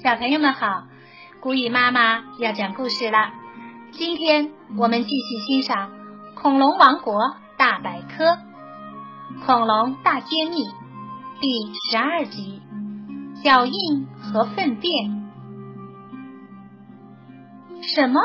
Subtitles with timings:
[0.00, 0.84] 小朋友们好，
[1.40, 3.32] 古雨妈妈要讲故事了。
[3.90, 5.90] 今天我们继续欣赏
[6.40, 8.24] 《恐龙王国大百科》
[9.44, 10.62] 《恐龙大揭秘》
[11.40, 12.62] 第十二集：
[13.42, 15.28] 脚印和粪便。
[17.82, 18.20] 什么？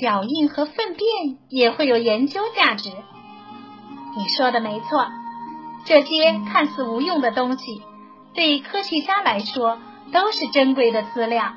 [0.00, 2.88] 脚印和粪便也会有研究价值？
[4.16, 5.06] 你说的没错，
[5.84, 7.82] 这些看似无用的东西，
[8.32, 9.78] 对科学家来说。
[10.14, 11.52] 都是珍贵的资料。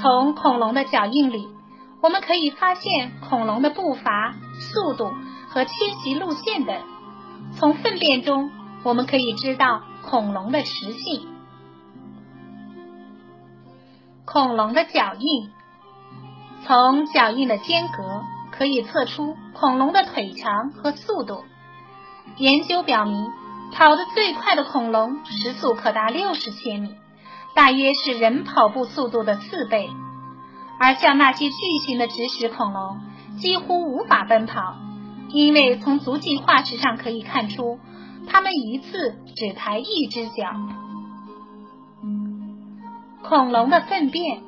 [0.00, 1.48] 从恐龙的脚印里，
[2.00, 5.12] 我们可以发现恐龙的步伐、速度
[5.48, 6.76] 和迁徙路线等；
[7.58, 8.50] 从粪便中，
[8.82, 11.28] 我们可以知道恐龙的食性。
[14.24, 15.50] 恐龙的脚印，
[16.64, 21.44] 从脚印的间隔可以测出恐龙的腿长和速度。
[22.38, 23.30] 研究表明，
[23.74, 26.94] 跑得最快的恐龙时速可达六十千米。
[27.54, 29.90] 大约是人跑步速度的四倍，
[30.78, 33.00] 而像那些巨型的植食恐龙
[33.38, 34.76] 几乎无法奔跑，
[35.28, 37.78] 因为从足迹化石上可以看出，
[38.28, 40.52] 它们一次只抬一只脚。
[43.22, 44.42] 恐龙的粪便，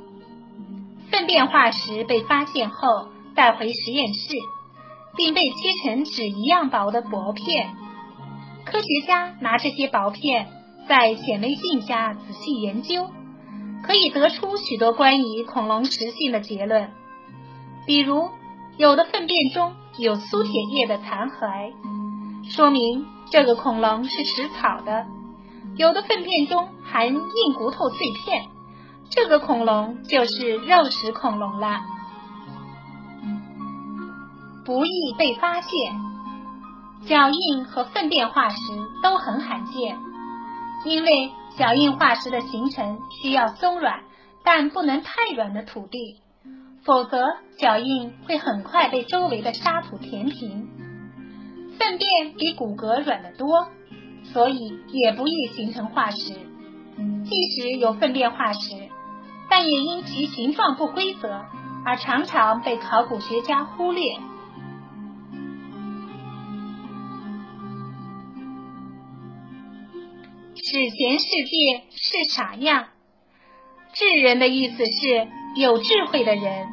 [1.10, 4.34] 粪便化石被发现后带回实验室，
[5.16, 7.74] 并被切成纸一样薄的薄片，
[8.64, 10.48] 科学家拿这些薄片。
[10.88, 13.08] 在显微镜下仔细研究，
[13.82, 16.90] 可以得出许多关于恐龙食性的结论。
[17.86, 18.28] 比如，
[18.76, 21.72] 有的粪便中有苏铁叶的残骸，
[22.44, 25.06] 说明这个恐龙是食草的；
[25.76, 28.44] 有的粪便中含硬骨头碎片，
[29.10, 31.80] 这个恐龙就是肉食恐龙了。
[34.64, 35.70] 不易被发现，
[37.06, 38.56] 脚印和粪便化石
[39.02, 39.98] 都很罕见。
[40.84, 44.00] 因为脚印化石的形成需要松软
[44.44, 46.20] 但不能太软的土地，
[46.84, 50.68] 否则脚印会很快被周围的沙土填平。
[51.78, 53.68] 粪便比骨骼软得多，
[54.24, 54.58] 所以
[54.88, 56.34] 也不易形成化石。
[57.24, 58.74] 即使有粪便化石，
[59.48, 61.44] 但也因其形状不规则
[61.84, 64.02] 而常常被考古学家忽略。
[70.72, 72.86] 史前世界是啥样？
[73.92, 76.66] 智人的意思是有智慧的人，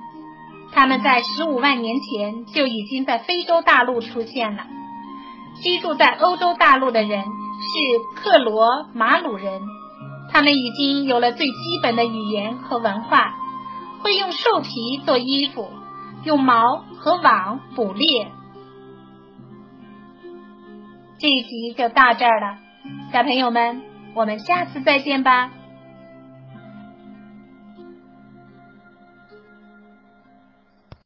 [0.72, 4.68] 他们在十五万年前就已经在非洲大陆出现了。
[5.62, 9.62] 居住在欧洲大陆的人是克罗马鲁人，
[10.32, 13.36] 他们已经有了最基本的语言和文化，
[14.02, 15.70] 会用兽皮做衣服，
[16.24, 18.32] 用毛和网捕猎。
[21.20, 22.60] 这一集就到这儿了。
[23.12, 23.84] 小朋友们，
[24.14, 25.59] 我们下次再见吧。